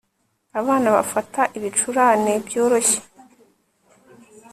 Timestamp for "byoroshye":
2.47-2.99